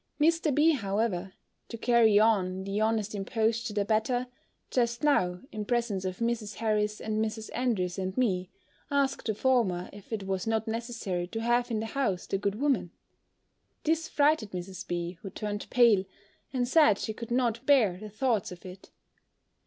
[0.19, 0.51] Mr.
[0.51, 0.71] B.
[0.71, 1.33] however,
[1.69, 4.25] to carry on the honest imposture the better,
[4.71, 6.55] just now, in presence of Mrs.
[6.55, 7.51] Harris, and Mrs.
[7.53, 8.49] Andrews, and me,
[8.89, 12.55] asked the former, if it was not necessary to have in the house the good
[12.55, 12.89] woman?
[13.83, 14.87] This frighted Mrs.
[14.87, 15.19] B.
[15.21, 16.05] who turned pale,
[16.51, 18.89] and said she could not bear the thoughts of it.